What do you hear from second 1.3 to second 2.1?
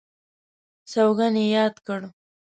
یې یاد کړ.